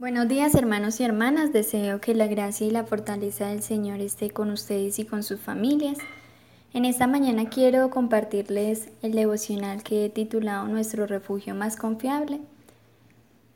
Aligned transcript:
Buenos 0.00 0.28
días 0.28 0.54
hermanos 0.54 1.00
y 1.00 1.02
hermanas, 1.02 1.52
deseo 1.52 2.00
que 2.00 2.14
la 2.14 2.28
gracia 2.28 2.64
y 2.64 2.70
la 2.70 2.84
fortaleza 2.84 3.48
del 3.48 3.64
Señor 3.64 3.98
esté 4.00 4.30
con 4.30 4.50
ustedes 4.50 5.00
y 5.00 5.04
con 5.04 5.24
sus 5.24 5.40
familias. 5.40 5.98
En 6.72 6.84
esta 6.84 7.08
mañana 7.08 7.48
quiero 7.48 7.90
compartirles 7.90 8.90
el 9.02 9.10
devocional 9.10 9.82
que 9.82 10.04
he 10.04 10.08
titulado 10.08 10.68
Nuestro 10.68 11.08
refugio 11.08 11.56
más 11.56 11.74
confiable. 11.74 12.38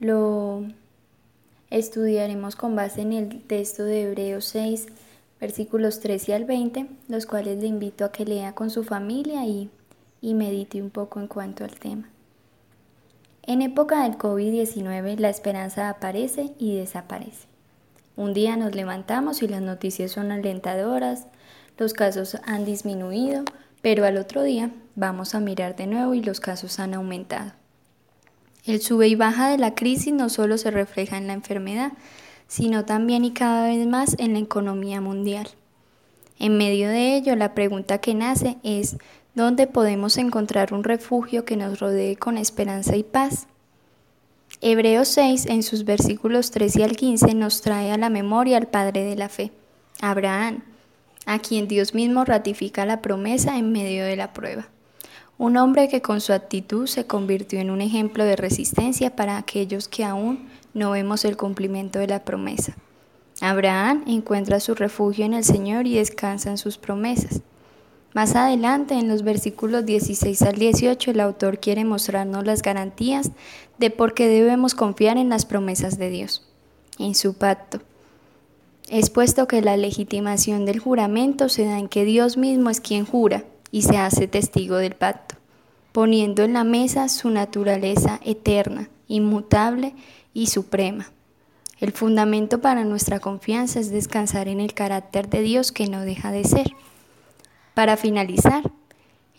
Lo 0.01 0.65
estudiaremos 1.71 2.57
con 2.57 2.75
base 2.75 3.03
en 3.03 3.13
el 3.13 3.41
texto 3.43 3.85
de 3.85 4.03
Hebreos 4.03 4.45
6, 4.47 4.89
versículos 5.41 6.01
13 6.01 6.35
al 6.35 6.45
20, 6.45 6.89
los 7.07 7.25
cuales 7.25 7.59
le 7.59 7.69
invito 7.69 8.05
a 8.05 8.11
que 8.11 8.25
lea 8.25 8.53
con 8.53 8.71
su 8.71 8.83
familia 8.83 9.47
y, 9.47 9.71
y 10.21 10.35
medite 10.35 10.83
un 10.83 10.91
poco 10.91 11.21
en 11.21 11.29
cuanto 11.29 11.63
al 11.63 11.79
tema. 11.79 12.12
En 13.45 13.61
época 13.61 14.05
del 14.05 14.17
COVID-19 14.17 15.19
la 15.19 15.29
esperanza 15.29 15.89
aparece 15.89 16.55
y 16.59 16.77
desaparece. 16.77 17.49
Un 18.15 18.35
día 18.35 18.57
nos 18.57 18.75
levantamos 18.75 19.43
y 19.43 19.49
las 19.49 19.63
noticias 19.63 20.13
son 20.13 20.31
alentadoras, 20.31 21.27
los 21.77 21.93
casos 21.93 22.37
han 22.45 22.65
disminuido, 22.65 23.45
pero 23.81 24.05
al 24.05 24.17
otro 24.17 24.45
día 24.45 24.71
vamos 24.95 25.35
a 25.35 25.41
mirar 25.41 25.75
de 25.75 25.89
nuevo 25.89 26.15
y 26.15 26.23
los 26.23 26.39
casos 26.39 26.79
han 26.79 26.95
aumentado. 26.95 27.53
El 28.65 28.81
sube 28.81 29.09
y 29.09 29.17
baja 29.17 29.51
de 29.51 29.59
la 29.59 29.75
crisis 29.75 30.13
no 30.13 30.29
solo 30.29 30.57
se 30.57 30.71
refleja 30.71 31.19
en 31.19 31.27
la 31.27 31.33
enfermedad, 31.33 31.93
sino 32.47 32.85
también 32.85 33.25
y 33.25 33.33
cada 33.33 33.67
vez 33.67 33.85
más 33.89 34.15
en 34.19 34.35
la 34.35 34.39
economía 34.39 35.01
mundial. 35.01 35.49
En 36.39 36.59
medio 36.59 36.89
de 36.89 37.17
ello, 37.17 37.35
la 37.35 37.55
pregunta 37.55 37.99
que 37.99 38.15
nace 38.15 38.59
es 38.63 38.99
¿Dónde 39.35 39.67
podemos 39.67 40.19
encontrar 40.19 40.75
un 40.75 40.85
refugio 40.85 41.47
que 41.47 41.57
nos 41.57 41.81
rodee 41.81 42.17
con 42.17 42.37
esperanza 42.37 42.97
y 42.97 43.03
paz? 43.03 43.47
Hebreos 44.61 45.09
6, 45.09 45.47
en 45.47 45.63
sus 45.63 45.87
versículos 45.87 46.51
13 46.51 46.85
al 46.85 46.97
15, 46.97 47.33
nos 47.35 47.63
trae 47.63 47.93
a 47.93 47.97
la 47.97 48.11
memoria 48.11 48.59
al 48.59 48.67
Padre 48.67 49.05
de 49.05 49.17
la 49.17 49.31
fe, 49.31 49.51
Abraham, 50.03 50.63
a 51.25 51.39
quien 51.39 51.67
Dios 51.67 51.95
mismo 51.95 52.27
ratifica 52.27 52.85
la 52.85 53.01
promesa 53.01 53.57
en 53.57 53.73
medio 53.73 54.05
de 54.05 54.17
la 54.17 54.35
prueba. 54.35 54.69
Un 55.39 55.57
hombre 55.57 55.89
que 55.89 56.03
con 56.03 56.21
su 56.21 56.35
actitud 56.35 56.87
se 56.87 57.07
convirtió 57.07 57.59
en 57.59 57.71
un 57.71 57.81
ejemplo 57.81 58.27
de 58.27 58.37
resistencia 58.37 59.17
para 59.17 59.39
aquellos 59.39 59.89
que 59.89 60.05
aún 60.05 60.47
no 60.75 60.91
vemos 60.91 61.25
el 61.25 61.39
cumplimiento 61.39 61.99
de 61.99 62.09
la 62.09 62.23
promesa. 62.23 62.77
Abraham 63.41 64.05
encuentra 64.07 64.61
su 64.61 64.75
refugio 64.75 65.25
en 65.25 65.33
el 65.33 65.43
Señor 65.43 65.87
y 65.87 65.95
descansa 65.95 66.51
en 66.51 66.59
sus 66.59 66.77
promesas. 66.77 67.41
Más 68.15 68.37
adelante, 68.37 68.95
en 68.95 69.09
los 69.09 69.23
versículos 69.23 69.87
16 69.87 70.43
al 70.43 70.57
18, 70.57 71.13
el 71.13 71.21
autor 71.21 71.59
quiere 71.59 71.85
mostrarnos 71.85 72.45
las 72.45 72.61
garantías 72.61 73.31
de 73.79 73.91
por 73.91 74.13
qué 74.13 74.29
debemos 74.29 74.75
confiar 74.75 75.17
en 75.17 75.31
las 75.31 75.47
promesas 75.47 75.97
de 75.97 76.11
Dios, 76.11 76.47
en 76.99 77.15
su 77.15 77.35
pacto. 77.35 77.81
Es 78.91 79.09
puesto 79.09 79.49
que 79.49 79.63
la 79.63 79.79
legitimación 79.79 80.67
del 80.67 80.79
juramento 80.79 81.49
se 81.49 81.65
da 81.65 81.79
en 81.79 81.89
que 81.89 82.05
Dios 82.05 82.37
mismo 82.37 82.69
es 82.69 82.81
quien 82.81 83.07
jura 83.07 83.45
y 83.71 83.83
se 83.83 83.97
hace 83.97 84.29
testigo 84.29 84.77
del 84.77 84.95
pacto, 84.95 85.37
poniendo 85.93 86.43
en 86.43 86.53
la 86.53 86.65
mesa 86.65 87.09
su 87.09 87.31
naturaleza 87.31 88.21
eterna, 88.23 88.91
inmutable 89.09 89.95
y 90.35 90.49
suprema. 90.49 91.11
El 91.81 91.93
fundamento 91.93 92.61
para 92.61 92.85
nuestra 92.85 93.19
confianza 93.19 93.81
es 93.81 93.91
descansar 93.91 94.49
en 94.49 94.61
el 94.61 94.75
carácter 94.75 95.31
de 95.31 95.41
Dios 95.41 95.73
que 95.73 95.89
no 95.89 96.03
deja 96.03 96.31
de 96.31 96.45
ser. 96.45 96.73
Para 97.75 97.97
finalizar, 97.97 98.71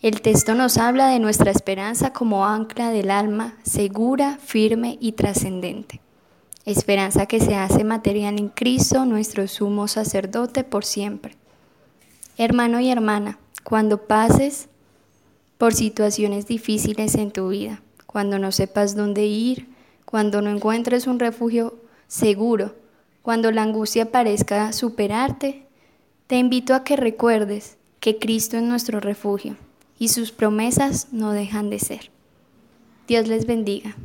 el 0.02 0.20
texto 0.20 0.54
nos 0.54 0.76
habla 0.76 1.06
de 1.08 1.20
nuestra 1.20 1.52
esperanza 1.52 2.12
como 2.12 2.44
ancla 2.44 2.90
del 2.90 3.10
alma, 3.10 3.56
segura, 3.62 4.38
firme 4.42 4.98
y 5.00 5.12
trascendente. 5.12 6.00
Esperanza 6.64 7.26
que 7.26 7.38
se 7.38 7.54
hace 7.54 7.84
material 7.84 8.38
en 8.38 8.48
Cristo, 8.48 9.04
nuestro 9.04 9.46
sumo 9.46 9.86
sacerdote 9.86 10.64
por 10.64 10.84
siempre. 10.84 11.36
Hermano 12.36 12.80
y 12.80 12.90
hermana, 12.90 13.38
cuando 13.62 14.06
pases 14.06 14.68
por 15.56 15.72
situaciones 15.72 16.48
difíciles 16.48 17.14
en 17.14 17.30
tu 17.30 17.50
vida, 17.50 17.82
cuando 18.06 18.40
no 18.40 18.50
sepas 18.50 18.96
dónde 18.96 19.26
ir, 19.26 19.68
cuando 20.04 20.42
no 20.42 20.50
encuentres 20.50 21.06
un 21.06 21.20
refugio 21.20 21.76
seguro, 22.08 22.74
cuando 23.22 23.52
la 23.52 23.62
angustia 23.62 24.10
parezca 24.10 24.72
superarte, 24.72 25.66
te 26.26 26.36
invito 26.36 26.74
a 26.74 26.82
que 26.82 26.96
recuerdes 26.96 27.76
que 28.04 28.18
Cristo 28.18 28.58
es 28.58 28.62
nuestro 28.62 29.00
refugio 29.00 29.56
y 29.98 30.08
sus 30.08 30.30
promesas 30.30 31.08
no 31.10 31.32
dejan 31.32 31.70
de 31.70 31.78
ser. 31.78 32.10
Dios 33.08 33.28
les 33.28 33.46
bendiga. 33.46 33.96